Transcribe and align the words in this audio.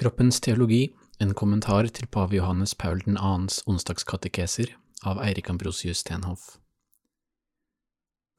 Kroppens 0.00 0.40
teologi, 0.40 0.94
en 1.18 1.34
kommentar 1.34 1.84
til 1.86 2.06
pave 2.06 2.36
Johannes 2.36 2.74
Paul 2.74 3.02
2.s 3.04 3.58
onsdagskatekeser 3.68 4.70
av 5.04 5.18
Eirik 5.20 5.50
Ambrosius 5.50 5.98
Stenhoff. 6.00 6.56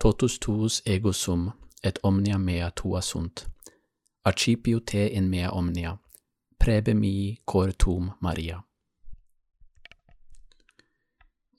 Totus 0.01 0.39
tuus 0.39 0.81
ego 0.85 1.13
sum, 1.13 1.51
et 1.83 1.99
omnia 2.03 2.37
mea 2.37 2.71
tua 2.71 3.01
sunt, 3.01 3.45
Acipio 4.25 4.79
te 4.79 5.05
in 5.13 5.29
mea 5.29 5.51
omnia, 5.51 5.99
prebe 6.59 6.93
mi 6.93 7.37
cor 7.45 7.71
tum 7.71 8.09
Maria. 8.21 8.63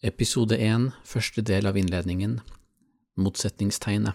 Episode 0.02 0.58
1, 0.58 0.90
første 1.04 1.42
del 1.42 1.66
av 1.66 1.78
innledningen, 1.78 2.40
Motsetningstegnet, 3.14 4.14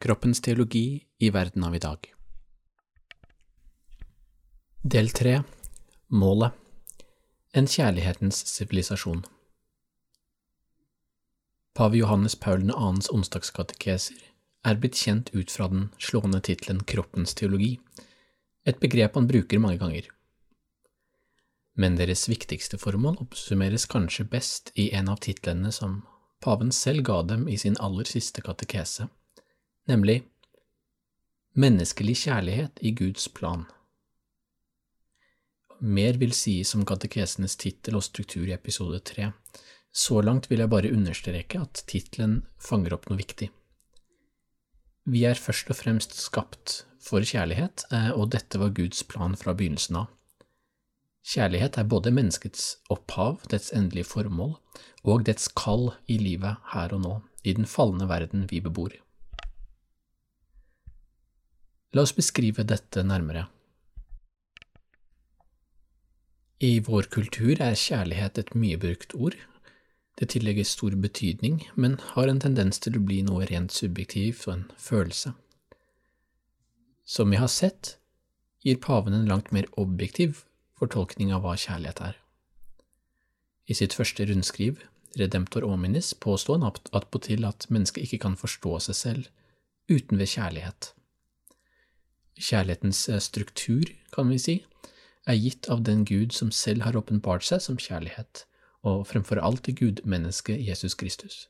Kroppens 0.00 0.40
teologi 0.40 1.04
i 1.18 1.30
verden 1.30 1.64
av 1.64 1.74
i 1.74 1.84
dag. 1.84 2.21
Del 4.84 5.10
3 5.10 5.42
Målet. 6.08 6.50
En 7.54 7.68
kjærlighetens 7.70 8.40
sivilisasjon. 8.50 9.20
Pave 11.74 12.00
Johannes 12.00 12.34
Paul 12.34 12.64
2.s 12.66 13.06
onsdagskatekeser 13.14 14.24
er 14.66 14.80
blitt 14.82 14.98
kjent 14.98 15.28
ut 15.36 15.54
fra 15.54 15.68
den 15.70 15.84
slående 16.02 16.40
tittelen 16.42 16.80
Kroppens 16.82 17.36
teologi, 17.38 17.76
et 18.66 18.80
begrep 18.82 19.14
han 19.14 19.28
bruker 19.30 19.62
mange 19.62 19.78
ganger. 19.78 20.08
Men 21.78 21.94
deres 22.00 22.26
viktigste 22.26 22.80
formål 22.82 23.20
oppsummeres 23.22 23.86
kanskje 23.86 24.26
best 24.32 24.72
i 24.74 24.88
en 24.98 25.12
av 25.14 25.20
titlene 25.22 25.70
som 25.70 26.00
paven 26.42 26.74
selv 26.74 27.06
ga 27.06 27.20
dem 27.22 27.46
i 27.46 27.54
sin 27.54 27.78
aller 27.78 28.10
siste 28.10 28.42
katekese, 28.42 29.06
nemlig 29.86 30.24
Menneskelig 31.54 32.16
kjærlighet 32.24 32.82
i 32.82 32.90
Guds 32.98 33.28
plan. 33.28 33.68
Mer 35.82 36.14
vil 36.14 36.30
sies 36.30 36.76
om 36.78 36.84
katekesenes 36.86 37.56
tittel 37.58 37.96
og 37.98 38.04
struktur 38.06 38.46
i 38.46 38.54
episode 38.54 39.00
tre. 39.02 39.32
Så 39.90 40.20
langt 40.22 40.46
vil 40.48 40.62
jeg 40.62 40.70
bare 40.70 40.92
understreke 40.94 41.58
at 41.58 41.82
tittelen 41.90 42.44
fanger 42.62 42.94
opp 42.94 43.08
noe 43.10 43.18
viktig. 43.18 43.48
Vi 45.10 45.24
er 45.26 45.34
først 45.34 45.72
og 45.74 45.80
fremst 45.80 46.14
skapt 46.14 46.84
for 47.02 47.26
kjærlighet, 47.26 47.82
eh, 47.90 48.12
og 48.14 48.30
dette 48.30 48.60
var 48.62 48.70
Guds 48.76 49.02
plan 49.02 49.34
fra 49.34 49.56
begynnelsen 49.58 49.98
av. 50.04 50.12
Kjærlighet 51.26 51.78
er 51.78 51.90
både 51.90 52.12
menneskets 52.14 52.76
opphav, 52.90 53.40
dets 53.50 53.72
endelige 53.74 54.06
formål, 54.06 54.54
og 55.02 55.24
dets 55.26 55.48
kall 55.50 55.90
i 56.06 56.20
livet 56.22 56.62
her 56.76 56.94
og 56.94 57.02
nå, 57.02 57.16
i 57.42 57.54
den 57.58 57.66
falne 57.66 58.06
verden 58.06 58.46
vi 58.50 58.62
bebor. 58.62 58.94
La 61.92 62.06
oss 62.06 62.14
beskrive 62.14 62.62
dette 62.62 63.02
nærmere. 63.02 63.48
I 66.62 66.78
vår 66.86 67.08
kultur 67.10 67.58
er 67.58 67.74
kjærlighet 67.74 68.38
et 68.38 68.52
mye 68.54 68.78
brukt 68.78 69.16
ord. 69.18 69.34
Det 70.14 70.28
tillegges 70.30 70.76
stor 70.76 70.94
betydning, 70.94 71.64
men 71.74 71.96
har 72.12 72.30
en 72.30 72.38
tendens 72.44 72.78
til 72.78 73.00
å 73.00 73.02
bli 73.02 73.18
noe 73.26 73.48
rent 73.50 73.74
subjektivt 73.74 74.46
og 74.46 74.52
en 74.54 74.62
følelse. 74.78 75.32
Som 77.02 77.34
vi 77.34 77.40
har 77.42 77.50
sett, 77.50 77.96
gir 78.62 78.78
paven 78.78 79.16
en 79.16 79.26
langt 79.26 79.50
mer 79.50 79.66
objektiv 79.74 80.44
fortolkning 80.78 81.34
av 81.34 81.42
hva 81.42 81.56
kjærlighet 81.58 82.04
er. 82.12 82.16
I 83.66 83.74
sitt 83.74 83.98
første 83.98 84.28
rundskriv, 84.30 84.78
Redemptor 85.18 85.66
Ominis, 85.66 86.14
påstår 86.14 86.62
han 86.62 86.70
attpåtil 86.94 87.42
at 87.48 87.66
mennesket 87.74 88.06
ikke 88.06 88.22
kan 88.22 88.38
forstå 88.38 88.78
seg 88.86 89.00
selv 89.02 89.30
uten 89.90 90.14
ved 90.14 90.30
kjærlighet. 90.30 90.92
Kjærlighetens 92.38 93.08
eh, 93.10 93.20
struktur, 93.20 93.90
kan 94.14 94.30
vi 94.30 94.38
si, 94.38 94.62
er 95.26 95.38
gitt 95.38 95.68
av 95.70 95.82
den 95.86 96.04
Gud 96.04 96.32
som 96.34 96.50
selv 96.50 96.82
har 96.86 96.96
åpenbart 96.98 97.44
seg 97.46 97.62
som 97.62 97.78
kjærlighet, 97.78 98.44
og 98.82 99.06
fremfor 99.10 99.38
alt 99.38 99.66
Gud 99.66 99.78
gudmennesket 100.02 100.62
Jesus 100.62 100.94
Kristus. 100.98 101.46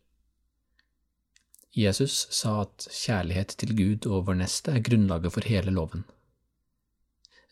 Jesus 1.72 2.27
sa 2.28 2.62
at 2.66 2.84
kjærlighet 2.93 3.55
til 3.56 3.72
Gud 3.77 4.06
og 4.06 4.27
vår 4.27 4.43
neste 4.43 4.75
er 4.77 4.84
grunnlaget 4.84 5.32
for 5.32 5.49
hele 5.49 5.72
loven. 5.72 6.05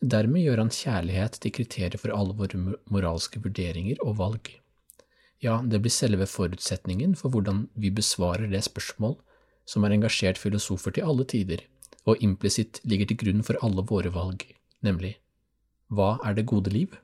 Dermed 0.01 0.45
gjør 0.45 0.61
han 0.61 0.73
kjærlighet 0.73 1.39
til 1.41 1.55
kriteriet 1.57 2.01
for 2.01 2.13
alle 2.13 2.37
våre 2.37 2.61
moralske 2.93 3.41
vurderinger 3.41 4.01
og 4.05 4.19
valg. 4.21 4.53
Ja, 5.41 5.61
det 5.65 5.81
blir 5.81 5.93
selve 5.93 6.29
forutsetningen 6.29 7.17
for 7.17 7.33
hvordan 7.33 7.67
vi 7.81 7.93
besvarer 7.93 8.49
det 8.53 8.61
spørsmål 8.69 9.17
som 9.69 9.85
har 9.85 9.97
engasjert 9.97 10.41
filosofer 10.41 10.93
til 10.97 11.09
alle 11.09 11.25
tider, 11.25 11.65
og 12.05 12.21
implisitt 12.25 12.81
ligger 12.85 13.09
til 13.09 13.21
grunn 13.25 13.45
for 13.45 13.61
alle 13.65 13.85
våre 13.89 14.13
valg, 14.13 14.45
nemlig 14.85 15.17
hva 15.91 16.17
er 16.25 16.37
det 16.39 16.47
gode 16.47 16.71
liv? 16.71 16.95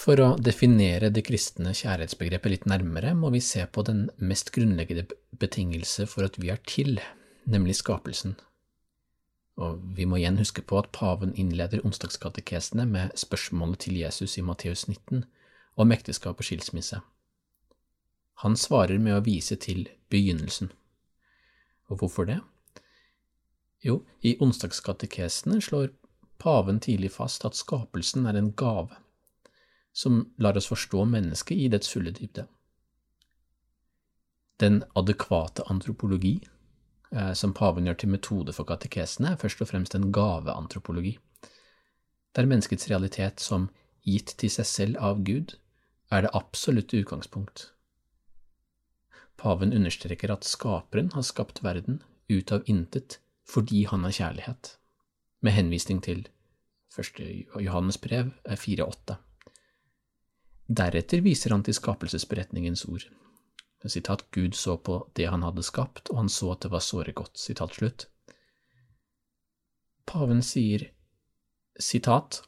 For 0.00 0.16
å 0.24 0.28
definere 0.40 1.10
det 1.12 1.26
kristne 1.28 1.74
kjærlighetsbegrepet 1.76 2.52
litt 2.54 2.68
nærmere 2.70 3.12
må 3.12 3.28
vi 3.34 3.42
se 3.44 3.66
på 3.68 3.84
den 3.84 4.06
mest 4.16 4.48
grunnleggende 4.54 5.04
betingelse 5.42 6.06
for 6.08 6.24
at 6.24 6.38
vi 6.40 6.48
er 6.48 6.62
til, 6.64 6.96
nemlig 7.44 7.76
skapelsen. 7.82 8.38
Og 9.60 9.82
vi 9.96 10.06
må 10.08 10.16
igjen 10.16 10.40
huske 10.40 10.64
på 10.64 10.78
at 10.80 10.88
paven 10.96 11.34
innleder 11.36 11.84
onsdagskatekesene 11.84 12.86
med 12.88 13.12
spørsmålet 13.18 13.84
til 13.84 13.98
Jesus 14.00 14.38
i 14.40 14.46
Matteus 14.46 14.86
19 14.88 15.26
om 15.76 15.92
ekteskap 15.92 16.40
og 16.40 16.48
skilsmisse. 16.48 17.02
Han 18.40 18.56
svarer 18.56 18.96
med 18.96 19.18
å 19.18 19.24
vise 19.26 19.58
til 19.60 19.84
begynnelsen. 20.08 20.72
Og 21.92 22.00
hvorfor 22.00 22.24
det? 22.30 22.38
Jo, 23.80 24.02
i 24.20 24.36
onsdagskatekesene 24.40 25.60
slår 25.64 25.90
paven 26.38 26.80
tidlig 26.80 27.12
fast 27.12 27.44
at 27.48 27.56
skapelsen 27.56 28.26
er 28.26 28.36
en 28.36 28.52
gave, 28.52 28.96
som 29.92 30.22
lar 30.38 30.56
oss 30.56 30.68
forstå 30.68 31.04
mennesket 31.08 31.56
i 31.56 31.68
dets 31.72 31.88
fulle 31.92 32.12
dybde. 32.16 32.46
Den 34.60 34.82
adekvate 34.94 35.64
antropologi 35.72 36.38
Eh, 37.10 37.32
som 37.32 37.54
paven 37.54 37.88
gjør 37.88 37.98
til 37.98 38.12
metode 38.12 38.54
for 38.54 38.68
katekesene, 38.68 39.32
er 39.32 39.40
først 39.40 39.62
og 39.64 39.70
fremst 39.72 39.96
en 39.98 40.12
gaveantropologi, 40.14 41.16
der 42.36 42.46
menneskets 42.46 42.86
realitet 42.90 43.42
som 43.42 43.66
gitt 44.06 44.36
til 44.38 44.52
seg 44.52 44.68
selv 44.68 45.00
av 45.02 45.24
Gud 45.26 45.56
er 46.14 46.22
det 46.22 46.34
absolutte 46.38 47.00
utgangspunkt. 47.02 47.72
Paven 49.40 49.74
understreker 49.74 50.30
at 50.30 50.46
Skaperen 50.46 51.10
har 51.16 51.26
skapt 51.26 51.64
verden 51.64 52.02
ut 52.30 52.52
av 52.54 52.62
intet 52.70 53.18
fordi 53.50 53.84
han 53.90 54.04
er 54.06 54.14
kjærlighet, 54.14 54.76
med 55.42 55.56
henvisning 55.56 56.02
til 56.04 56.26
1. 56.98 57.18
Johannes 57.64 57.98
brev 57.98 58.30
4.8. 58.46 59.16
Deretter 60.70 61.24
viser 61.24 61.54
han 61.54 61.64
til 61.66 61.74
skapelsesberetningens 61.74 62.84
ord, 62.86 63.08
Sitat, 63.88 64.26
Gud 64.30 64.52
så 64.52 64.76
på 64.76 64.98
det 65.16 65.30
han 65.32 65.42
hadde 65.42 65.64
skapt, 65.64 66.10
og 66.12 66.18
han 66.20 66.28
så 66.28 66.52
at 66.52 66.66
det 66.66 66.70
var 66.70 66.82
såre 66.84 67.14
godt. 67.16 67.38
Sitat 67.40 67.78
slutt. 67.78 68.06
Paven 70.06 70.42
sier, 70.44 70.90
sitat, 71.80 72.42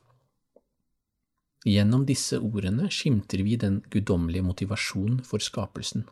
Gjennom 1.62 2.02
disse 2.02 2.40
ordene 2.42 2.88
skimter 2.90 3.44
vi 3.46 3.54
den 3.54 3.84
guddommelige 3.86 4.42
motivasjon 4.42 5.20
for 5.22 5.38
skapelsen, 5.38 6.08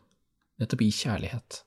nettopp 0.63 0.85
i 0.87 0.93
kjærlighet. 0.95 1.65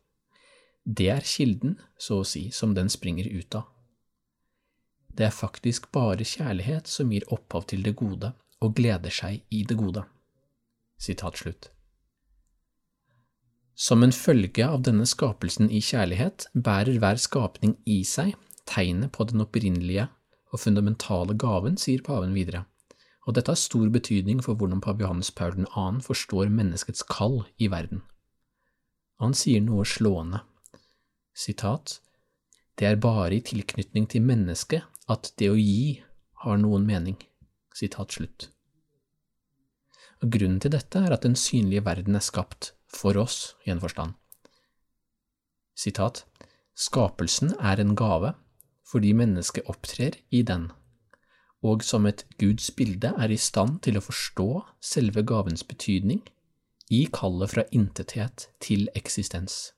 Det 0.83 1.09
er 1.09 1.23
kilden, 1.23 1.77
så 1.97 2.19
å 2.21 2.27
si, 2.27 2.49
som 2.51 2.73
den 2.75 2.89
springer 2.91 3.27
ut 3.31 3.55
av. 3.55 3.69
Det 5.13 5.27
er 5.27 5.35
faktisk 5.35 5.91
bare 5.93 6.25
kjærlighet 6.25 6.89
som 6.89 7.11
gir 7.13 7.27
opphav 7.31 7.67
til 7.69 7.83
det 7.85 7.93
gode 7.95 8.33
og 8.63 8.75
gleder 8.75 9.13
seg 9.13 9.43
i 9.53 9.61
det 9.67 9.77
gode. 9.79 10.03
Sitat 10.97 11.37
slutt. 11.37 11.69
Som 13.75 14.03
en 14.03 14.13
følge 14.13 14.65
av 14.65 14.83
denne 14.85 15.05
skapelsen 15.09 15.69
i 15.71 15.81
kjærlighet 15.81 16.47
bærer 16.53 16.99
hver 17.01 17.21
skapning 17.21 17.77
i 17.89 18.03
seg 18.05 18.35
tegnet 18.69 19.11
på 19.15 19.25
den 19.29 19.41
opprinnelige 19.43 20.07
og 20.53 20.61
fundamentale 20.61 21.33
gaven, 21.39 21.77
sier 21.81 22.03
paven 22.05 22.35
videre, 22.37 22.65
og 23.25 23.35
dette 23.37 23.51
har 23.51 23.59
stor 23.59 23.89
betydning 23.89 24.43
for 24.45 24.59
hvordan 24.59 24.81
pave 24.83 25.01
Johannes 25.01 25.31
Paul 25.31 25.57
2. 25.63 25.65
forstår 26.05 26.51
menneskets 26.53 27.05
kall 27.09 27.43
i 27.57 27.69
verden. 27.71 28.03
Han 29.19 29.33
sier 29.33 29.61
noe 29.61 29.85
slående. 29.87 30.43
Sitat, 31.33 31.99
Det 32.77 32.87
er 32.87 32.95
bare 32.95 33.35
i 33.35 33.41
tilknytning 33.41 34.07
til 34.09 34.21
mennesket 34.21 34.85
at 35.09 35.31
det 35.37 35.49
å 35.51 35.57
gi 35.57 36.01
har 36.43 36.57
noen 36.57 36.85
mening. 36.85 37.17
Sitat 37.73 38.13
slutt. 38.13 38.49
Og 40.21 40.31
grunnen 40.33 40.59
til 40.61 40.73
dette 40.73 41.01
er 41.01 41.13
at 41.13 41.25
den 41.25 41.35
synlige 41.35 41.83
verden 41.85 42.15
er 42.15 42.25
skapt 42.25 42.71
for 42.87 43.17
oss, 43.17 43.55
i 43.65 43.71
en 43.73 43.81
forstand. 43.81 44.13
Sitat, 45.75 46.23
Skapelsen 46.73 47.53
er 47.59 47.81
en 47.81 47.95
gave 47.95 48.33
fordi 48.89 49.13
mennesket 49.13 49.69
opptrer 49.69 50.17
i 50.29 50.41
den, 50.45 50.67
og 51.65 51.83
som 51.85 52.05
et 52.05 52.25
Guds 52.37 52.69
bilde 52.77 53.13
er 53.17 53.31
i 53.31 53.37
stand 53.41 53.79
til 53.85 53.97
å 53.97 54.03
forstå 54.05 54.47
selve 54.83 55.23
gavens 55.25 55.63
betydning 55.65 56.21
i 56.93 57.05
kallet 57.13 57.53
fra 57.53 57.63
intethet 57.71 58.49
til 58.61 58.89
eksistens. 58.93 59.71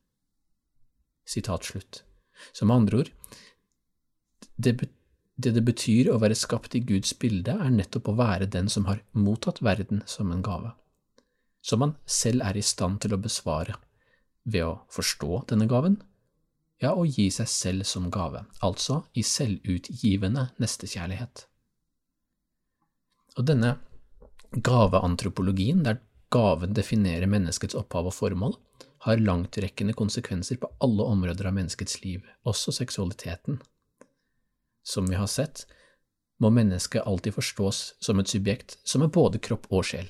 Sitat 1.26 1.68
slutt. 1.68 2.04
Som 2.54 2.72
andre 2.72 3.04
ord, 3.04 3.12
det, 4.56 4.76
det 5.36 5.52
det 5.56 5.64
betyr 5.68 6.12
å 6.12 6.20
være 6.22 6.38
skapt 6.38 6.76
i 6.78 6.84
Guds 6.88 7.14
bilde, 7.20 7.56
er 7.56 7.74
nettopp 7.74 8.12
å 8.12 8.18
være 8.20 8.48
den 8.52 8.70
som 8.72 8.88
har 8.90 9.02
mottatt 9.12 9.62
verden 9.66 10.04
som 10.10 10.32
en 10.32 10.44
gave, 10.46 10.72
som 11.66 11.82
man 11.84 11.96
selv 12.06 12.46
er 12.46 12.60
i 12.60 12.64
stand 12.64 13.02
til 13.04 13.16
å 13.16 13.22
besvare 13.22 13.76
ved 14.46 14.64
å 14.64 14.78
forstå 14.94 15.42
denne 15.50 15.68
gaven, 15.68 15.98
ja, 16.84 16.94
å 16.94 17.06
gi 17.08 17.30
seg 17.32 17.50
selv 17.50 17.88
som 17.88 18.12
gave, 18.12 18.44
altså 18.64 19.02
i 19.16 19.24
selvutgivende 19.26 20.50
nestekjærlighet. 20.62 21.46
Og 23.36 23.48
denne 23.48 23.78
gaveantropologien, 24.56 25.84
der 25.84 26.00
gaven 26.32 26.76
definerer 26.76 27.28
menneskets 27.32 27.76
opphav 27.76 28.12
og 28.12 28.16
formål, 28.16 28.56
har 29.06 29.22
langtrekkende 29.22 29.94
konsekvenser 29.94 30.58
på 30.58 30.72
alle 30.82 31.06
områder 31.06 31.46
av 31.46 31.54
menneskets 31.54 32.00
liv, 32.02 32.26
også 32.42 32.74
seksualiteten. 32.74 33.60
Som 34.82 35.06
vi 35.10 35.20
har 35.20 35.30
sett, 35.30 35.68
må 36.42 36.50
mennesket 36.50 37.06
alltid 37.06 37.36
forstås 37.38 37.82
som 38.04 38.20
et 38.20 38.32
subjekt 38.32 38.80
som 38.84 39.06
er 39.06 39.14
både 39.14 39.40
kropp 39.40 39.70
og 39.70 39.86
sjel. 39.92 40.10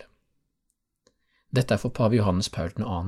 Dette 1.51 1.75
er 1.75 1.81
for 1.81 1.93
pave 1.95 2.17
Johannes 2.17 2.49
Paul 2.49 2.71
2. 2.79 3.01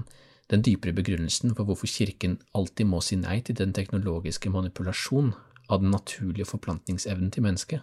den 0.52 0.64
dypere 0.64 0.96
begrunnelsen 0.96 1.56
for 1.56 1.68
hvorfor 1.68 1.88
Kirken 1.88 2.38
alltid 2.56 2.88
må 2.92 3.02
si 3.02 3.16
nei 3.20 3.40
til 3.42 3.56
den 3.56 3.74
teknologiske 3.76 4.52
manipulasjon 4.52 5.34
av 5.68 5.82
den 5.82 5.92
naturlige 5.92 6.48
forplantningsevnen 6.52 7.32
til 7.32 7.48
mennesket, 7.48 7.82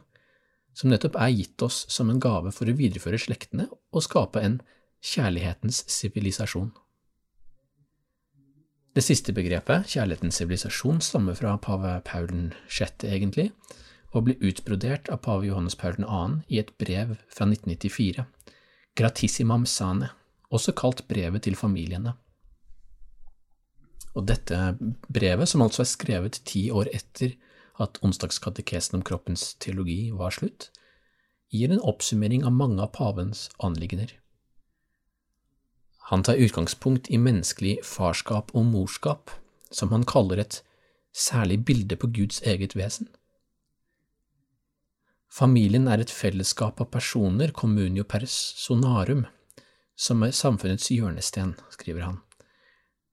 som 0.76 0.92
nettopp 0.92 1.16
er 1.20 1.34
gitt 1.34 1.62
oss 1.62 1.84
som 1.88 2.10
en 2.10 2.20
gave 2.20 2.52
for 2.52 2.68
å 2.68 2.76
videreføre 2.76 3.20
slektene 3.20 3.68
og 3.72 4.04
skape 4.04 4.44
en 4.44 4.60
kjærlighetens 5.04 5.84
sivilisasjon. 5.88 6.72
Det 8.94 9.02
siste 9.02 9.32
begrepet, 9.34 9.88
kjærlighetens 9.90 10.36
sivilisasjon, 10.38 11.00
stammer 11.02 11.34
fra 11.34 11.56
pave 11.58 11.96
Paul 12.06 12.52
6., 12.70 13.08
egentlig, 13.08 13.48
og 14.14 14.28
ble 14.28 14.36
utbrodert 14.38 15.10
av 15.10 15.18
pave 15.24 15.48
Johannes 15.48 15.74
Paul 15.74 15.98
2. 15.98 16.18
i 16.54 16.60
et 16.62 16.70
brev 16.78 17.16
fra 17.26 17.48
1994, 17.50 18.22
Gratissimam 18.94 19.66
sane, 19.66 20.12
også 20.54 20.76
kalt 20.78 21.02
brevet 21.10 21.42
til 21.42 21.56
familiene. 21.58 22.14
Og 24.14 24.28
dette 24.30 24.76
brevet, 25.10 25.50
som 25.50 25.64
altså 25.66 25.82
er 25.82 25.90
skrevet 25.90 26.38
ti 26.46 26.68
år 26.70 26.92
etter 26.94 27.34
at 27.82 27.98
onsdagskatekesen 28.06 29.00
om 29.00 29.02
kroppens 29.02 29.56
teologi 29.58 30.12
var 30.14 30.36
slutt, 30.36 30.68
gir 31.50 31.74
en 31.74 31.82
oppsummering 31.82 32.46
av 32.46 32.54
mange 32.54 32.78
av 32.78 32.92
pavens 32.94 33.48
anliggender. 33.58 34.14
Han 36.10 36.22
tar 36.22 36.34
utgangspunkt 36.34 37.08
i 37.08 37.18
menneskelig 37.18 37.78
farskap 37.88 38.52
og 38.52 38.66
morskap, 38.68 39.30
som 39.70 39.92
han 39.94 40.04
kaller 40.04 40.42
et 40.42 40.60
særlig 41.16 41.62
bilde 41.64 41.96
på 41.96 42.10
Guds 42.12 42.42
eget 42.42 42.76
vesen. 42.76 43.08
Familien 45.32 45.88
er 45.88 46.02
et 46.02 46.12
fellesskap 46.12 46.82
av 46.82 46.90
personer, 46.92 47.50
communio 47.50 48.04
personarum, 48.04 49.24
som 49.96 50.22
er 50.22 50.36
samfunnets 50.36 50.90
hjørnesten, 50.92 51.56
skriver 51.74 52.04
han. 52.06 52.20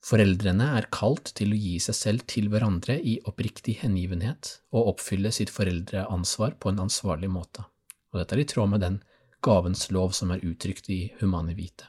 Foreldrene 0.06 0.68
er 0.80 0.90
kalt 0.94 1.32
til 1.38 1.54
å 1.54 1.62
gi 1.62 1.76
seg 1.82 1.98
selv 1.98 2.26
til 2.30 2.50
hverandre 2.50 2.98
i 2.98 3.20
oppriktig 3.30 3.78
hengivenhet 3.84 4.56
og 4.74 4.96
oppfylle 4.96 5.32
sitt 5.34 5.54
foreldreansvar 5.54 6.58
på 6.60 6.74
en 6.74 6.84
ansvarlig 6.88 7.30
måte, 7.30 7.66
og 8.12 8.22
dette 8.22 8.38
er 8.38 8.44
i 8.44 8.50
tråd 8.50 8.74
med 8.74 8.86
den 8.86 9.00
gavens 9.46 9.88
lov 9.94 10.18
som 10.18 10.34
er 10.34 10.46
uttrykt 10.46 10.90
i 10.94 11.04
Humane 11.22 11.56
Vite. 11.58 11.88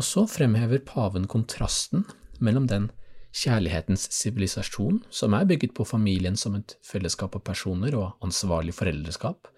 Og 0.00 0.06
så 0.06 0.22
fremhever 0.24 0.80
paven 0.88 1.26
kontrasten 1.28 2.06
mellom 2.40 2.64
den 2.70 2.86
kjærlighetens 3.36 4.06
sivilisasjon, 4.16 5.02
som 5.12 5.34
er 5.36 5.44
bygget 5.44 5.74
på 5.76 5.84
familien 5.84 6.38
som 6.40 6.54
et 6.56 6.72
fellesskap 6.80 7.34
av 7.36 7.42
personer 7.44 7.92
og 7.98 8.14
ansvarlig 8.24 8.72
foreldreskap, 8.74 9.50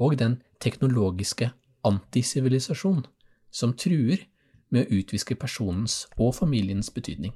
og 0.00 0.16
den 0.16 0.38
teknologiske 0.64 1.50
antisivilisasjon, 1.84 3.04
som 3.52 3.74
truer 3.76 4.24
med 4.72 4.86
å 4.86 5.00
utviske 5.02 5.36
personens 5.36 6.06
og 6.16 6.32
familiens 6.38 6.88
betydning. 6.90 7.34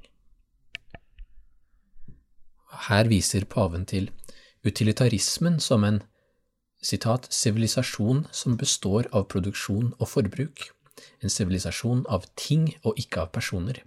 Her 2.87 3.05
viser 3.11 3.45
paven 3.45 3.85
til 3.85 4.09
utilitarismen 4.65 5.59
som 5.61 5.85
en 5.85 6.01
sivilisasjon 6.81 8.25
som 8.31 8.57
består 8.57 9.11
av 9.13 9.29
produksjon 9.29 9.93
og 9.99 10.09
forbruk, 10.09 10.71
en 11.21 11.31
sivilisasjon 11.31 12.05
av 12.09 12.25
ting 12.39 12.69
og 12.83 12.99
ikke 12.99 13.25
av 13.25 13.31
personer. 13.35 13.83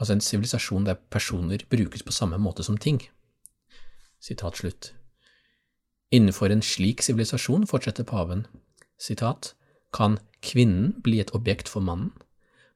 Altså 0.00 0.16
en 0.16 0.24
sivilisasjon 0.24 0.86
der 0.88 0.98
personer 1.14 1.64
brukes 1.70 2.02
på 2.02 2.14
samme 2.14 2.38
måte 2.42 2.64
som 2.66 2.78
ting. 2.78 3.00
Sitat 4.20 4.58
slutt. 4.58 4.92
Innenfor 6.12 6.52
en 6.52 6.62
slik 6.62 7.02
sivilisasjon, 7.02 7.66
fortsetter 7.66 8.04
paven, 8.04 8.46
sitat, 9.00 9.54
kan 9.92 10.18
kvinnen 10.44 10.92
bli 11.04 11.20
et 11.22 11.32
objekt 11.36 11.70
for 11.72 11.84
mannen, 11.84 12.12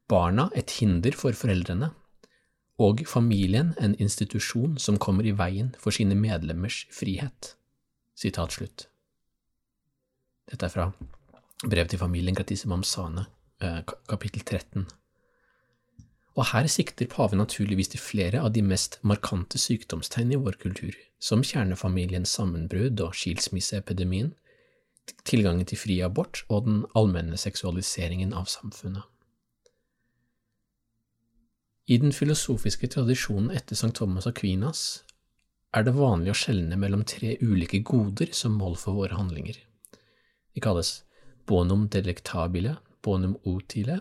barna 0.09 0.49
et 0.55 0.71
hinder 0.79 1.13
for 1.13 1.37
foreldrene, 1.37 1.91
og 2.79 3.03
familien 3.09 3.73
en 3.81 3.97
institusjon 4.01 4.77
som 4.81 4.99
kommer 5.01 5.27
i 5.27 5.35
veien 5.37 5.73
for 5.81 5.93
sine 5.97 6.17
medlemmers 6.17 6.85
frihet. 6.93 7.55
Sitat 8.17 8.57
slutt. 8.57 8.87
Dette 10.47 10.69
er 10.69 10.73
fra 10.73 10.91
Brev 11.65 11.89
til 11.89 11.99
familien 11.99 12.37
Gratissimam 12.37 12.83
Sane, 12.85 13.25
kapittel 13.61 14.43
13. 14.45 14.87
Og 16.37 16.45
her 16.53 16.67
sikter 16.69 17.09
paven 17.09 17.41
naturligvis 17.41 17.89
til 17.95 18.01
flere 18.01 18.43
av 18.45 18.53
de 18.53 18.61
mest 18.63 18.99
markante 19.03 19.59
sykdomstegn 19.59 20.35
i 20.35 20.41
vår 20.41 20.59
kultur, 20.61 20.93
som 21.19 21.41
kjernefamiliens 21.41 22.29
sammenbrudd 22.29 23.01
og 23.01 23.17
skilsmisseepidemien, 23.17 24.35
tilgangen 25.25 25.65
til 25.65 25.81
fri 25.81 26.01
abort 26.05 26.43
og 26.49 26.67
den 26.67 26.83
allmenne 26.99 27.39
seksualiseringen 27.41 28.35
av 28.37 28.51
samfunnet. 28.53 29.07
I 31.87 31.97
den 32.03 32.13
filosofiske 32.13 32.91
tradisjonen 32.91 33.53
etter 33.55 33.79
St. 33.79 33.95
Thomas 33.95 34.27
Aquinas 34.27 35.05
er 35.73 35.87
det 35.87 35.95
vanlig 35.97 36.33
å 36.33 36.37
skjelne 36.37 36.77
mellom 36.77 37.05
tre 37.07 37.37
ulike 37.41 37.81
goder 37.87 38.33
som 38.35 38.59
mål 38.59 38.75
for 38.81 38.99
våre 38.99 39.17
handlinger. 39.17 39.57
De 40.53 40.61
kalles 40.61 41.05
bonum 41.47 41.87
delectabile, 41.89 42.75
bonum 43.07 43.37
utile 43.47 44.01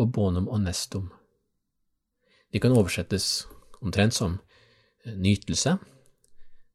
og 0.00 0.10
bonum 0.16 0.48
honestum. 0.48 1.10
De 2.52 2.60
kan 2.62 2.74
oversettes 2.76 3.46
omtrent 3.84 4.16
som 4.16 4.38
nytelse, 5.04 5.76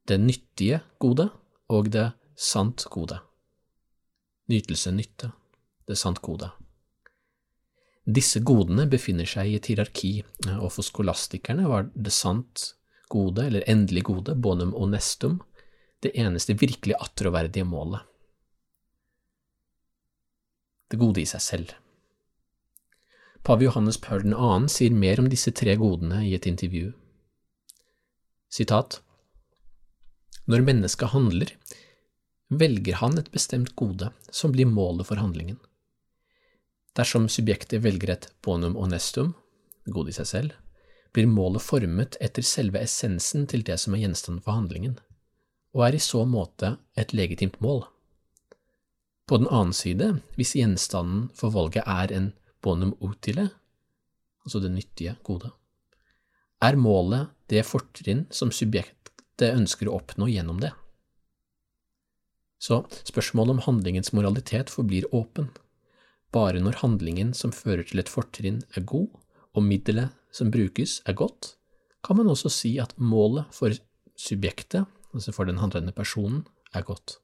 det 0.08 0.18
nyttige 0.20 0.80
gode 1.02 1.28
og 1.72 1.90
det 1.94 2.10
sant 2.38 2.84
gode. 2.90 3.18
Nytelse, 4.50 4.92
nytte, 4.94 5.32
det 5.86 5.98
sant 5.98 6.20
gode. 6.22 6.50
Disse 8.02 8.42
godene 8.42 8.88
befinner 8.90 9.28
seg 9.28 9.50
i 9.50 9.58
et 9.60 9.68
hierarki, 9.70 10.12
og 10.58 10.72
for 10.74 10.86
skolastikerne 10.86 11.68
var 11.70 11.86
det 11.94 12.14
sant 12.14 12.72
gode, 13.12 13.46
eller 13.46 13.66
endelig 13.70 14.02
gode, 14.08 14.34
bonum 14.34 14.72
honestum, 14.74 15.38
det 16.02 16.16
eneste 16.18 16.56
virkelig 16.58 16.96
attråverdige 16.98 17.66
målet 17.68 18.02
det 20.92 21.00
gode 21.00 21.22
i 21.22 21.28
seg 21.28 21.42
selv. 21.42 21.72
Pave 23.42 23.66
Johannes 23.66 23.98
Paul 23.98 24.22
2. 24.28 24.68
sier 24.70 24.94
mer 24.94 25.18
om 25.18 25.30
disse 25.32 25.50
tre 25.50 25.74
godene 25.80 26.20
i 26.28 26.34
et 26.36 26.46
intervju. 26.46 26.92
Sitat 28.52 29.00
Når 30.46 30.66
mennesket 30.68 31.10
handler, 31.10 31.50
velger 32.52 33.00
han 33.00 33.18
et 33.18 33.30
bestemt 33.34 33.74
gode 33.74 34.12
som 34.30 34.52
blir 34.52 34.68
målet 34.68 35.08
for 35.08 35.18
handlingen. 35.18 35.58
Dersom 36.94 37.28
subjektet 37.32 37.82
velger 37.82 38.12
et 38.12 38.28
bonum 38.44 38.76
honestum, 38.76 39.32
gode 39.88 40.12
i 40.12 40.16
seg 40.18 40.28
selv, 40.28 40.52
blir 41.16 41.28
målet 41.28 41.64
formet 41.64 42.18
etter 42.20 42.44
selve 42.44 42.80
essensen 42.84 43.48
til 43.48 43.64
det 43.64 43.78
som 43.80 43.96
er 43.96 44.04
gjenstand 44.04 44.44
for 44.44 44.56
handlingen, 44.56 44.98
og 45.72 45.86
er 45.88 45.96
i 45.96 46.04
så 46.04 46.22
måte 46.28 46.76
et 47.00 47.16
legitimt 47.16 47.58
mål. 47.64 47.86
På 49.26 49.38
den 49.38 49.48
annen 49.48 49.74
side, 49.76 50.08
hvis 50.36 50.56
gjenstanden 50.58 51.28
for 51.38 51.54
valget 51.54 51.86
er 51.86 52.12
en 52.14 52.32
bonum 52.62 52.94
utile, 53.00 53.48
altså 54.42 54.60
det 54.62 54.72
nyttige 54.74 55.16
gode, 55.22 55.52
er 56.62 56.78
målet 56.78 57.30
det 57.50 57.64
fortrinn 57.66 58.26
som 58.34 58.52
subjektet 58.54 59.50
ønsker 59.52 59.88
å 59.90 59.98
oppnå 59.98 60.28
gjennom 60.30 60.60
det. 60.62 60.72
Så 62.62 62.84
spørsmålet 63.02 63.56
om 63.56 63.64
handlingens 63.64 64.12
moralitet 64.14 64.70
forblir 64.70 65.08
åpen. 65.14 65.48
Bare 66.32 66.62
når 66.62 66.78
handlingen 66.84 67.32
som 67.34 67.54
fører 67.54 67.82
til 67.88 68.02
et 68.02 68.10
fortrinn 68.10 68.60
er 68.76 68.86
god, 68.86 69.08
og 69.52 69.66
middelet 69.66 70.14
som 70.32 70.52
brukes 70.54 71.00
er 71.06 71.18
godt, 71.18 71.56
kan 72.06 72.18
man 72.18 72.30
også 72.30 72.50
si 72.50 72.76
at 72.82 72.94
målet 72.98 73.50
for 73.54 73.74
subjektet, 74.18 74.86
altså 75.12 75.34
for 75.34 75.50
den 75.50 75.58
handlende 75.58 75.92
personen, 75.92 76.46
er 76.72 76.86
godt. 76.86 77.18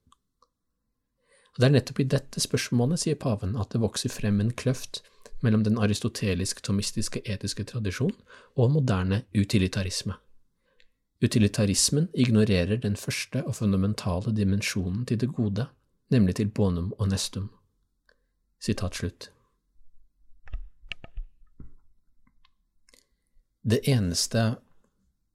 Og 1.59 1.62
Det 1.65 1.67
er 1.67 1.75
nettopp 1.75 1.99
i 1.99 2.05
dette 2.07 2.41
spørsmålet, 2.41 3.00
sier 3.03 3.17
paven, 3.19 3.57
at 3.59 3.73
det 3.75 3.81
vokser 3.83 4.12
frem 4.15 4.37
en 4.38 4.53
kløft 4.55 5.00
mellom 5.43 5.65
den 5.67 5.75
aristotelisk-tomistiske 5.75 7.25
etiske 7.27 7.65
tradisjon 7.67 8.15
og 8.55 8.71
moderne 8.77 9.25
utilitarisme. 9.35 10.15
Utilitarismen 11.19 12.07
ignorerer 12.15 12.79
den 12.79 12.95
første 12.95 13.43
og 13.43 13.57
fundamentale 13.59 14.31
dimensjonen 14.37 15.03
til 15.07 15.19
det 15.19 15.33
gode, 15.35 15.67
nemlig 16.15 16.37
til 16.38 16.47
bonum 16.55 16.93
og 16.95 17.11
nestum. 17.11 17.50
Sitat 18.62 18.95
slutt. 18.95 19.31
Det 23.67 23.83
eneste 23.83 24.61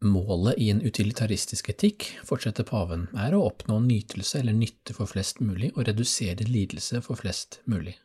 målet 0.03 0.59
i 0.61 0.69
en 0.71 0.81
utilitaristisk 0.83 1.69
etikk, 1.73 2.05
fortsetter 2.27 2.65
paven, 2.67 3.07
er 3.17 3.35
å 3.35 3.43
oppnå 3.47 3.79
nytelse 3.83 4.39
eller 4.39 4.55
nytte 4.57 4.95
for 4.97 5.09
flest 5.09 5.41
mulig 5.43 5.71
og 5.75 5.87
redusere 5.87 6.47
lidelse 6.47 7.01
for 7.05 7.19
flest 7.19 7.61
mulig. 7.65 7.95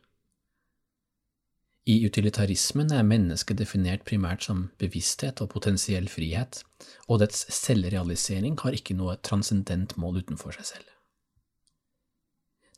I 1.89 1.95
utilitarismen 2.05 2.91
er 2.93 3.07
mennesket 3.07 3.57
definert 3.57 4.03
primært 4.05 4.45
som 4.45 4.67
bevissthet 4.81 5.41
og 5.41 5.49
potensiell 5.55 6.09
frihet, 6.11 6.61
og 7.07 7.23
dets 7.23 7.47
selvrealisering 7.55 8.59
har 8.61 8.77
ikke 8.77 8.97
noe 8.99 9.17
transcendent 9.25 9.95
mål 9.97 10.21
utenfor 10.21 10.53
seg 10.59 10.67
selv. 10.73 10.95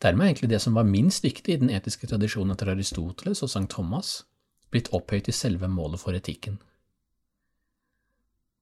Dermed 0.02 0.26
er 0.26 0.32
egentlig 0.32 0.54
det 0.54 0.62
som 0.64 0.78
var 0.78 0.88
minst 0.88 1.26
viktig 1.26 1.54
i 1.54 1.62
den 1.62 1.74
etiske 1.74 2.08
tradisjonen 2.10 2.56
etter 2.56 2.72
Aristoteles 2.74 3.44
og 3.46 3.52
Sankt 3.52 3.76
Thomas, 3.76 4.22
blitt 4.72 4.90
opphøyt 4.96 5.30
i 5.30 5.36
selve 5.36 5.68
målet 5.70 6.02
for 6.02 6.16
etikken. 6.18 6.62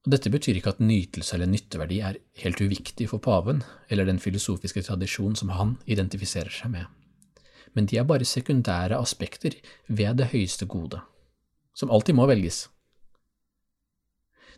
Og 0.09 0.15
Dette 0.15 0.31
betyr 0.33 0.57
ikke 0.57 0.71
at 0.73 0.79
nytelse 0.81 1.35
eller 1.35 1.45
nytteverdi 1.45 1.99
er 2.01 2.15
helt 2.41 2.61
uviktig 2.65 3.05
for 3.11 3.21
paven 3.21 3.59
eller 3.93 4.07
den 4.09 4.17
filosofiske 4.17 4.81
tradisjon 4.87 5.35
som 5.37 5.51
han 5.53 5.75
identifiserer 5.85 6.49
seg 6.49 6.71
med, 6.73 6.87
men 7.77 7.85
de 7.85 7.99
er 8.01 8.07
bare 8.09 8.25
sekundære 8.25 8.97
aspekter 8.97 9.53
ved 9.85 10.17
det 10.17 10.31
høyeste 10.31 10.65
gode, 10.65 11.03
som 11.77 11.93
alltid 11.93 12.17
må 12.17 12.25
velges. 12.25 12.63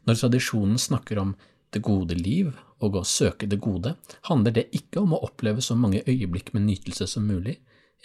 Når 0.07 0.21
tradisjonen 0.21 0.79
snakker 0.79 1.19
om 1.19 1.35
det 1.75 1.83
gode 1.83 2.15
liv 2.15 2.53
og 2.79 2.95
å 3.01 3.03
søke 3.03 3.51
det 3.51 3.59
gode, 3.59 3.97
handler 4.29 4.55
det 4.55 4.69
ikke 4.71 5.03
om 5.03 5.17
å 5.17 5.19
oppleve 5.27 5.59
så 5.59 5.75
mange 5.75 6.05
øyeblikk 6.07 6.53
med 6.55 6.63
nytelse 6.69 7.09
som 7.11 7.27
mulig, 7.27 7.57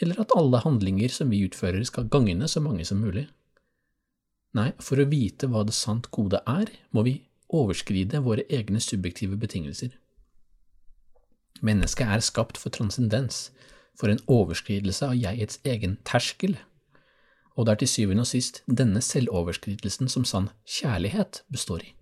eller 0.02 0.18
at 0.26 0.34
alle 0.34 0.64
handlinger 0.66 1.14
som 1.14 1.30
vi 1.30 1.44
utfører 1.46 1.86
skal 1.86 2.10
gagne 2.10 2.50
så 2.50 2.58
mange 2.66 2.82
som 2.90 2.98
mulig. 3.06 3.28
Nei, 4.58 4.72
for 4.82 4.98
å 4.98 5.06
vite 5.14 5.46
hva 5.46 5.62
det 5.62 5.78
sant 5.78 6.10
gode 6.10 6.42
er, 6.42 6.74
må 6.90 7.06
vi 7.06 7.20
overskride 7.48 8.22
våre 8.24 8.44
egne 8.50 8.80
subjektive 8.80 9.36
betingelser. 9.36 9.90
Mennesket 11.62 12.06
er 12.06 12.24
skapt 12.24 12.58
for 12.60 12.74
transcendens, 12.74 13.50
for 13.96 14.12
en 14.12 14.20
overskridelse 14.28 15.06
av 15.08 15.16
jegets 15.16 15.60
egen 15.64 15.96
terskel, 16.04 16.58
og 17.56 17.66
det 17.66 17.72
er 17.72 17.80
til 17.80 17.92
syvende 17.92 18.26
og 18.26 18.28
sist 18.28 18.60
denne 18.68 19.00
selvoverskridelsen 19.00 20.10
som 20.12 20.26
sann 20.28 20.50
kjærlighet 20.68 21.42
består 21.52 21.86
i. 21.86 21.92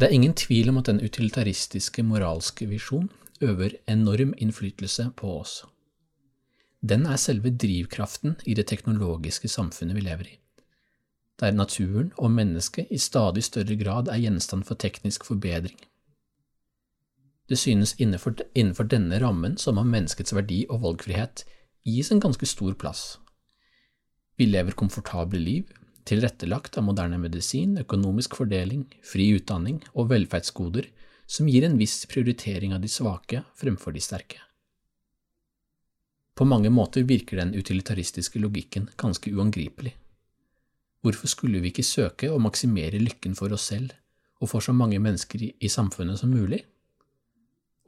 Det 0.00 0.08
er 0.08 0.16
ingen 0.16 0.34
tvil 0.34 0.72
om 0.72 0.80
at 0.80 0.88
den 0.90 0.98
utilitaristiske 0.98 2.02
moralske 2.02 2.66
visjon 2.66 3.10
øver 3.42 3.76
enorm 3.86 4.34
innflytelse 4.38 5.12
på 5.16 5.36
oss. 5.38 5.60
Den 6.82 7.06
er 7.06 7.16
selve 7.16 7.52
drivkraften 7.54 8.34
i 8.46 8.54
det 8.58 8.66
teknologiske 8.66 9.48
samfunnet 9.48 9.94
vi 9.94 10.02
lever 10.02 10.26
i, 10.26 10.38
der 11.42 11.54
naturen 11.56 12.12
og 12.16 12.30
mennesket 12.30 12.90
i 12.94 13.00
stadig 13.02 13.42
større 13.44 13.76
grad 13.80 14.10
er 14.12 14.20
gjenstand 14.22 14.64
for 14.68 14.78
teknisk 14.78 15.26
forbedring. 15.26 15.78
Det 17.50 17.58
synes 17.58 17.96
innenfor, 17.98 18.36
innenfor 18.54 18.86
denne 18.88 19.18
rammen 19.20 19.58
som 19.58 19.80
om 19.82 19.90
menneskets 19.90 20.32
verdi 20.32 20.62
og 20.70 20.84
valgfrihet 20.86 21.42
gis 21.84 22.12
en 22.14 22.22
ganske 22.22 22.46
stor 22.46 22.76
plass. 22.78 23.18
Vi 24.38 24.46
lever 24.46 24.78
komfortable 24.78 25.40
liv, 25.42 25.66
tilrettelagt 26.08 26.78
av 26.78 26.86
moderne 26.86 27.18
medisin, 27.20 27.74
økonomisk 27.82 28.38
fordeling, 28.38 28.86
fri 29.04 29.28
utdanning 29.36 29.82
og 29.92 30.08
velferdsgoder 30.14 30.88
som 31.26 31.50
gir 31.50 31.66
en 31.66 31.76
viss 31.78 32.04
prioritering 32.06 32.74
av 32.74 32.82
de 32.82 32.90
svake 32.90 33.42
fremfor 33.58 33.94
de 33.94 34.02
sterke. 34.02 34.40
På 36.38 36.46
mange 36.48 36.70
måter 36.72 37.04
virker 37.04 37.42
den 37.42 37.52
utilitaristiske 37.54 38.40
logikken 38.40 38.88
ganske 38.96 39.30
uangripelig. 39.34 39.92
Hvorfor 41.02 41.26
skulle 41.26 41.62
vi 41.62 41.72
ikke 41.72 41.86
søke 41.86 42.30
å 42.30 42.38
maksimere 42.38 43.00
lykken 43.02 43.34
for 43.38 43.50
oss 43.54 43.66
selv 43.72 43.96
og 44.42 44.50
for 44.50 44.62
så 44.62 44.74
mange 44.74 45.00
mennesker 45.02 45.42
i 45.50 45.70
samfunnet 45.70 46.20
som 46.20 46.30
mulig? 46.30 46.62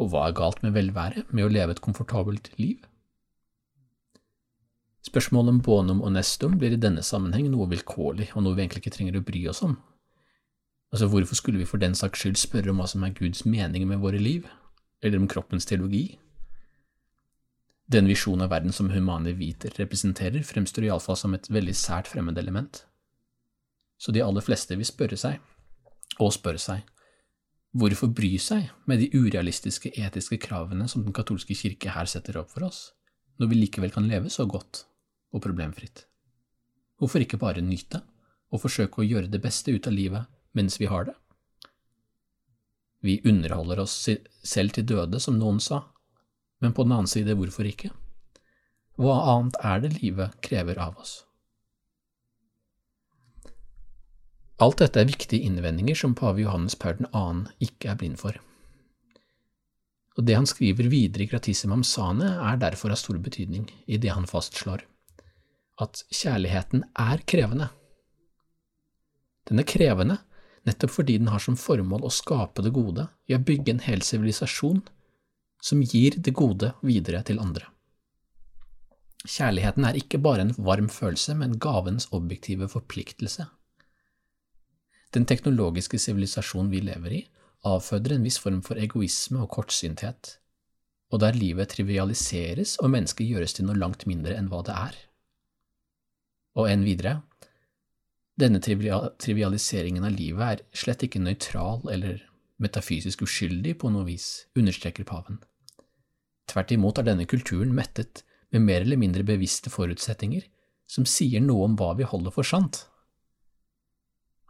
Og 0.02 0.10
hva 0.10 0.26
er 0.28 0.34
galt 0.34 0.62
med 0.64 0.74
velvære, 0.74 1.22
med 1.30 1.46
å 1.46 1.52
leve 1.52 1.74
et 1.74 1.82
komfortabelt 1.82 2.50
liv? 2.58 2.82
Spørsmålet 5.04 5.52
om 5.52 5.60
bonum 5.62 6.00
og 6.02 6.14
nestum 6.14 6.56
blir 6.58 6.74
i 6.74 6.80
denne 6.80 7.04
sammenheng 7.06 7.50
noe 7.52 7.68
vilkårlig, 7.70 8.30
og 8.34 8.42
noe 8.42 8.56
vi 8.56 8.64
egentlig 8.64 8.82
ikke 8.82 8.94
trenger 8.96 9.18
å 9.20 9.26
bry 9.26 9.42
oss 9.50 9.62
om. 9.66 9.76
Altså, 10.94 11.06
hvorfor 11.10 11.38
skulle 11.38 11.60
vi 11.60 11.68
for 11.68 11.82
den 11.82 11.94
saks 11.98 12.22
skyld 12.22 12.38
spørre 12.40 12.72
om 12.72 12.80
hva 12.80 12.88
som 12.90 13.04
er 13.04 13.14
Guds 13.14 13.44
mening 13.44 13.86
med 13.90 14.02
våre 14.02 14.18
liv, 14.18 14.48
eller 15.02 15.20
om 15.20 15.28
kroppens 15.30 15.68
teologi? 15.70 16.16
Den 17.90 18.08
visjonen 18.08 18.46
av 18.46 18.54
verden 18.54 18.72
som 18.72 18.88
humane 18.90 19.34
viter 19.36 19.74
representerer, 19.76 20.42
fremstår 20.46 20.88
iallfall 20.88 21.18
som 21.20 21.34
et 21.36 21.50
veldig 21.52 21.74
sært 21.76 22.08
fremmedelement. 22.08 22.84
Så 24.04 24.12
de 24.12 24.20
aller 24.20 24.44
fleste 24.44 24.76
vil 24.76 24.84
spørre 24.84 25.16
seg, 25.16 25.38
og 26.20 26.34
spørre 26.34 26.60
seg, 26.60 26.82
hvorfor 27.72 28.10
bry 28.12 28.34
seg 28.38 28.68
med 28.90 29.00
de 29.00 29.08
urealistiske 29.16 29.94
etiske 29.96 30.36
kravene 30.44 30.84
som 30.92 31.06
den 31.06 31.16
katolske 31.16 31.56
kirke 31.56 31.94
her 31.94 32.10
setter 32.10 32.36
opp 32.42 32.52
for 32.52 32.68
oss, 32.68 32.90
når 33.40 33.50
vi 33.50 33.62
likevel 33.62 33.94
kan 33.94 34.04
leve 34.10 34.28
så 34.28 34.44
godt 34.44 34.84
og 35.32 35.40
problemfritt? 35.46 36.04
Hvorfor 37.00 37.24
ikke 37.24 37.40
bare 37.40 37.64
nyte 37.64 38.04
og 38.52 38.60
forsøke 38.66 39.00
å 39.00 39.08
gjøre 39.08 39.32
det 39.32 39.40
beste 39.42 39.72
ut 39.72 39.88
av 39.88 39.96
livet 39.96 40.28
mens 40.54 40.76
vi 40.78 40.92
har 40.92 41.08
det? 41.08 41.16
Vi 43.04 43.18
underholder 43.24 43.82
oss 43.82 43.96
selv 44.44 44.76
til 44.76 44.86
døde, 44.88 45.18
som 45.20 45.40
noen 45.40 45.58
sa, 45.60 45.80
men 46.60 46.76
på 46.76 46.84
den 46.84 46.94
annen 46.96 47.10
side, 47.10 47.34
hvorfor 47.36 47.66
ikke? 47.68 47.90
Hva 49.00 49.16
annet 49.32 49.58
er 49.64 49.80
det 49.82 49.96
livet 49.98 50.36
krever 50.44 50.78
av 50.80 51.00
oss? 51.00 51.22
Alt 54.62 54.78
dette 54.78 55.00
er 55.00 55.08
viktige 55.08 55.42
innvendinger 55.48 55.98
som 55.98 56.14
pave 56.14 56.44
Johannes 56.44 56.76
Paul 56.78 57.00
2. 57.10 57.22
ikke 57.64 57.90
er 57.90 57.98
blind 57.98 58.18
for. 58.20 58.38
Og 60.14 60.24
Det 60.24 60.36
han 60.36 60.46
skriver 60.46 60.86
videre 60.88 61.24
i 61.24 61.26
Gratissimam 61.26 61.82
Sane, 61.82 62.36
er 62.38 62.60
derfor 62.62 62.94
av 62.94 63.00
stor 63.00 63.18
betydning 63.18 63.66
i 63.86 63.98
det 63.98 64.14
han 64.14 64.30
fastslår 64.30 64.86
at 65.82 66.04
kjærligheten 66.14 66.84
er 66.94 67.22
krevende. 67.26 67.66
Den 69.48 69.58
er 69.58 69.66
krevende 69.66 70.20
nettopp 70.64 70.94
fordi 70.94 71.18
den 71.18 71.32
har 71.32 71.42
som 71.42 71.58
formål 71.60 72.06
å 72.06 72.12
skape 72.12 72.62
det 72.64 72.72
gode, 72.72 73.08
i 73.28 73.34
å 73.36 73.42
bygge 73.42 73.74
en 73.74 73.82
hel 73.84 74.04
sivilisasjon 74.06 74.80
som 75.64 75.82
gir 75.82 76.16
det 76.16 76.32
gode 76.36 76.72
videre 76.84 77.20
til 77.26 77.40
andre. 77.42 77.66
Kjærligheten 79.24 79.86
er 79.88 79.98
ikke 79.98 80.20
bare 80.20 80.44
en 80.44 80.54
varm 80.56 80.88
følelse, 80.92 81.34
men 81.36 81.58
gavens 81.60 82.08
objektive 82.12 82.68
forpliktelse. 82.68 83.46
Den 85.14 85.26
teknologiske 85.30 85.98
sivilisasjonen 86.02 86.72
vi 86.72 86.80
lever 86.82 87.12
i, 87.20 87.20
avføder 87.64 88.16
en 88.16 88.24
viss 88.26 88.40
form 88.42 88.60
for 88.66 88.80
egoisme 88.80 89.40
og 89.44 89.52
kortsynthet, 89.54 90.38
og 91.14 91.20
der 91.22 91.36
livet 91.38 91.70
trivialiseres 91.70 92.76
og 92.82 92.90
mennesket 92.90 93.28
gjøres 93.30 93.54
til 93.54 93.68
noe 93.68 93.78
langt 93.78 94.06
mindre 94.10 94.34
enn 94.36 94.50
hva 94.50 94.64
det 94.66 94.74
er. 94.74 94.98
Og 96.58 96.68
enn 96.70 96.84
videre, 96.86 97.20
denne 98.40 98.58
trivialiseringen 98.58 100.06
av 100.06 100.14
livet 100.16 100.44
er 100.44 100.62
slett 100.74 101.04
ikke 101.06 101.22
nøytral 101.22 101.84
eller 101.94 102.18
metafysisk 102.62 103.22
uskyldig 103.26 103.76
på 103.78 103.90
noe 103.94 104.06
vis, 104.08 104.48
understreker 104.58 105.06
paven. 105.06 105.38
Tvert 106.50 106.74
imot 106.74 106.98
er 106.98 107.06
denne 107.06 107.26
kulturen 107.30 107.74
mettet 107.74 108.24
med 108.54 108.66
mer 108.66 108.82
eller 108.82 108.98
mindre 109.00 109.26
bevisste 109.26 109.70
forutsetninger 109.70 110.42
som 110.90 111.06
sier 111.08 111.42
noe 111.42 111.70
om 111.70 111.78
hva 111.78 111.92
vi 111.98 112.06
holder 112.06 112.34
for 112.34 112.46
sant. 112.46 112.84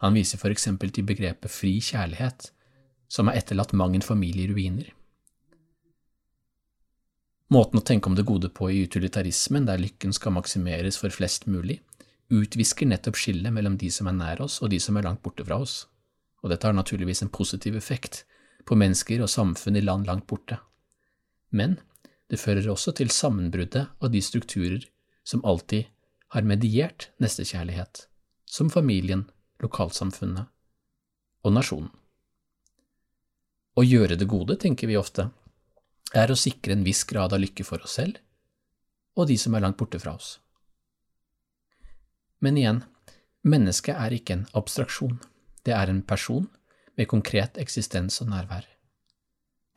Han 0.05 0.13
viser 0.13 0.37
for 0.37 0.53
eksempel 0.53 0.93
til 0.93 1.07
begrepet 1.09 1.49
fri 1.49 1.79
kjærlighet, 1.81 2.51
som 3.09 3.31
har 3.31 3.39
etterlatt 3.41 3.73
mang 3.73 3.95
en 3.97 4.05
familie 4.05 4.45
i 4.45 4.53
ruiner. 4.53 4.91
Måten 7.55 7.81
å 7.81 7.85
tenke 7.85 8.11
om 8.11 8.17
det 8.19 8.27
gode 8.29 8.51
på 8.53 8.69
i 8.73 8.83
utilitarismen, 8.85 9.65
der 9.69 9.81
lykken 9.81 10.13
skal 10.17 10.35
maksimeres 10.37 10.99
for 11.01 11.13
flest 11.15 11.47
mulig, 11.49 11.79
utvisker 12.33 12.89
nettopp 12.89 13.17
skillet 13.21 13.53
mellom 13.53 13.79
de 13.81 13.91
som 13.93 14.09
er 14.11 14.17
nær 14.17 14.43
oss 14.45 14.59
og 14.65 14.73
de 14.73 14.81
som 14.81 14.97
er 14.97 15.07
langt 15.07 15.23
borte 15.25 15.45
fra 15.47 15.61
oss, 15.63 15.85
og 16.43 16.53
dette 16.53 16.69
har 16.69 16.77
naturligvis 16.77 17.23
en 17.25 17.33
positiv 17.33 17.77
effekt 17.79 18.25
på 18.69 18.77
mennesker 18.81 19.23
og 19.25 19.33
samfunn 19.33 19.79
i 19.79 19.85
land 19.85 20.09
langt 20.09 20.27
borte. 20.29 20.59
Men 21.53 21.79
det 22.33 22.41
fører 22.41 22.69
også 22.73 22.93
til 22.99 23.13
sammenbruddet 23.13 23.87
av 24.01 24.13
de 24.13 24.21
strukturer 24.25 24.85
som 25.25 25.45
alltid 25.45 25.89
har 26.35 26.49
mediert 26.49 27.11
nestekjærlighet, 27.23 28.07
som 28.45 28.73
familien, 28.73 29.29
lokalsamfunnet 29.65 30.51
og 31.45 31.57
nasjonen. 31.57 31.91
Å 33.75 33.83
gjøre 33.83 34.15
det 34.21 34.29
gode, 34.31 34.55
tenker 34.61 34.87
vi 34.87 35.01
ofte, 35.01 35.31
er 36.15 36.31
å 36.31 36.39
sikre 36.39 36.77
en 36.77 36.85
viss 36.87 37.03
grad 37.09 37.35
av 37.35 37.43
lykke 37.43 37.67
for 37.67 37.83
oss 37.83 37.97
selv 37.99 38.21
og 39.15 39.29
de 39.31 39.37
som 39.39 39.55
er 39.55 39.63
langt 39.65 39.79
borte 39.79 40.01
fra 40.03 40.17
oss. 40.19 40.39
Men 42.43 42.59
igjen, 42.59 42.83
mennesket 43.47 43.97
er 43.97 44.15
ikke 44.17 44.39
en 44.39 44.49
abstraksjon. 44.59 45.21
det 45.65 45.73
er 45.73 45.89
en 45.89 46.03
person 46.03 46.49
med 46.97 47.09
konkret 47.09 47.57
eksistens 47.57 48.21
og 48.21 48.29
nærvær. 48.29 48.67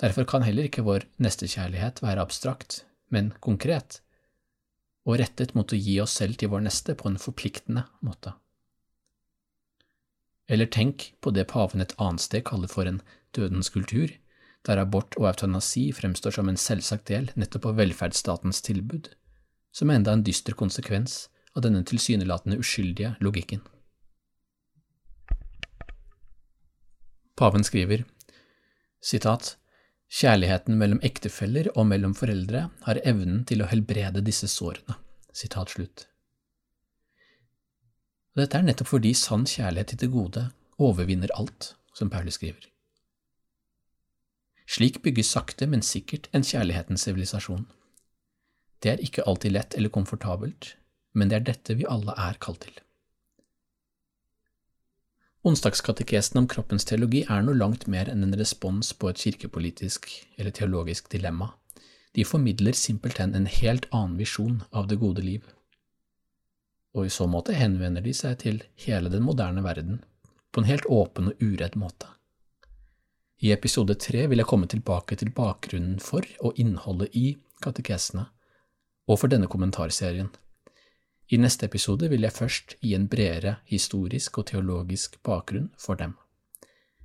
Derfor 0.01 0.25
kan 0.27 0.44
heller 0.44 0.67
ikke 0.67 0.84
vår 0.84 1.06
nestekjærlighet 1.17 2.01
være 2.03 2.22
abstrakt, 2.22 2.84
men 3.10 3.32
konkret, 3.39 4.01
og 5.08 5.17
rettet 5.22 5.56
mot 5.56 5.72
å 5.72 5.79
gi 5.79 5.96
oss 6.03 6.17
selv 6.20 6.36
til 6.36 6.51
vår 6.51 6.65
neste 6.67 6.94
på 6.94 7.08
en 7.08 7.17
forpliktende 7.17 7.86
måte. 8.01 8.34
Eller 10.48 10.70
tenk 10.72 11.12
på 11.22 11.34
det 11.36 11.48
paven 11.51 11.84
et 11.84 11.94
annet 12.00 12.24
sted 12.24 12.46
kaller 12.48 12.72
for 12.72 12.88
en 12.88 13.01
dødens 13.36 13.70
kultur, 13.70 14.13
der 14.68 14.82
abort 14.82 15.16
og 15.20 15.30
eutanasi 15.30 15.89
fremstår 15.96 16.38
som 16.38 16.50
en 16.50 16.60
selvsagt 16.60 17.08
del 17.12 17.30
nettopp 17.36 17.70
av 17.72 17.80
velferdsstatens 17.82 18.62
tilbud, 18.66 19.12
som 19.75 19.92
er 19.92 20.00
enda 20.00 20.16
en 20.16 20.25
dyster 20.27 20.56
konsekvens 20.58 21.27
av 21.56 21.63
denne 21.68 21.84
tilsynelatende 21.88 22.60
uskyldige 22.62 23.16
logikken. 23.24 23.63
Paven 27.38 27.63
skriver, 27.63 28.04
sitat, 29.04 29.56
Kjærligheten 30.08 30.77
mellom 30.80 31.01
ektefeller 31.04 31.68
og 31.75 31.89
mellom 31.89 32.13
foreldre 32.16 32.70
har 32.86 33.00
evnen 33.04 33.42
til 33.48 33.60
å 33.60 33.68
helbrede 33.68 34.24
disse 34.24 34.48
sårene. 34.48 34.96
Sitat 35.36 35.74
slutt. 35.75 36.06
Dette 38.38 38.60
er 38.60 38.65
nettopp 38.67 38.91
fordi 38.91 39.13
sann 39.17 39.48
kjærlighet 39.50 39.94
til 39.94 40.01
det 40.03 40.12
gode 40.13 40.44
overvinner 40.77 41.32
alt, 41.34 41.74
som 41.98 42.12
Paulus 42.13 42.38
skriver. 42.38 42.70
Slik 44.67 45.01
bygges 45.01 45.32
sakte, 45.34 45.65
men 45.65 45.82
sikkert 45.82 46.27
en 46.36 46.46
kjærlighetens 46.46 47.08
sivilisasjon. 47.08 47.65
Det 48.84 48.91
er 48.91 49.01
ikke 49.01 49.25
alltid 49.25 49.56
lett 49.56 49.77
eller 49.77 49.89
komfortabelt, 49.89 50.75
men 51.17 51.32
det 51.32 51.39
er 51.39 51.48
dette 51.48 51.77
vi 51.79 51.88
alle 51.89 52.13
er 52.13 52.38
kalt 52.44 52.62
til. 52.67 52.75
Onsdagskatekesen 55.48 56.41
om 56.41 56.48
kroppens 56.51 56.86
teologi 56.86 57.24
er 57.24 57.41
noe 57.46 57.56
langt 57.56 57.88
mer 57.88 58.10
enn 58.12 58.25
en 58.25 58.36
respons 58.38 58.91
på 59.00 59.10
et 59.10 59.22
kirkepolitisk 59.22 60.10
eller 60.36 60.51
teologisk 60.51 61.08
dilemma. 61.13 61.53
De 62.13 62.25
formidler 62.25 62.75
simpelthen 62.75 63.34
en 63.38 63.48
helt 63.48 63.88
annen 63.94 64.17
visjon 64.20 64.60
av 64.75 64.89
det 64.91 65.00
gode 65.00 65.24
liv. 65.24 65.46
Og 66.98 67.06
i 67.06 67.13
så 67.13 67.27
måte 67.30 67.54
henvender 67.54 68.01
de 68.01 68.13
seg 68.18 68.39
til 68.42 68.63
hele 68.82 69.12
den 69.13 69.22
moderne 69.25 69.62
verden, 69.62 70.00
på 70.51 70.63
en 70.63 70.70
helt 70.70 70.88
åpen 70.89 71.30
og 71.30 71.44
uredd 71.44 71.77
måte. 71.77 72.10
I 73.46 73.51
episode 73.54 73.94
tre 74.01 74.24
vil 74.25 74.42
jeg 74.42 74.50
komme 74.50 74.66
tilbake 74.66 75.16
til 75.20 75.30
bakgrunnen 75.30 76.00
for 76.01 76.25
og 76.42 76.58
innholdet 76.58 77.13
i 77.13 77.36
katekesene, 77.62 78.25
og 79.08 79.20
for 79.22 79.30
denne 79.30 79.46
kommentarserien. 79.48 80.32
I 81.30 81.38
neste 81.38 81.68
episode 81.68 82.10
vil 82.10 82.24
jeg 82.25 82.34
først 82.34 82.75
gi 82.82 82.96
en 82.96 83.06
bredere 83.12 83.58
historisk 83.70 84.39
og 84.42 84.48
teologisk 84.50 85.20
bakgrunn 85.27 85.70
for 85.77 86.00
dem. 86.00 86.16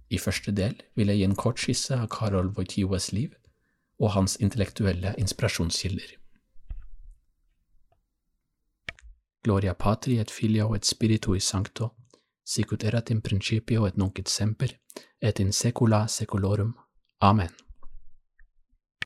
I 0.09 0.19
første 0.19 0.55
del 0.57 0.79
vil 0.95 1.13
jeg 1.13 1.21
gi 1.21 1.29
en 1.29 1.37
kort 1.37 1.61
skisse 1.61 1.99
av 1.99 2.09
Karol 2.09 2.53
Wojtyłas 2.57 3.13
liv 3.13 3.35
og 4.01 4.15
hans 4.17 4.39
intellektuelle 4.41 5.15
inspirasjonskilder. 5.19 6.22
Gloria 9.45 9.75
Patri 9.75 10.19
et 10.19 10.31
Filio 10.31 10.75
et 10.75 10.85
Spiritui 10.85 11.41
Sancto, 11.41 11.95
sic 12.45 12.73
ut 12.73 12.85
erat 12.85 13.11
in 13.11 13.21
principio 13.21 13.87
et 13.87 13.97
nunc 13.99 14.19
et 14.19 14.29
semper, 14.29 14.79
et 15.21 15.41
in 15.41 15.51
saecula 15.53 16.07
saeculorum. 16.07 16.75
Amen. 17.21 17.51